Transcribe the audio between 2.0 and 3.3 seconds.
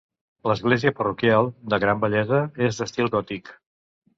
bellesa, és d'estil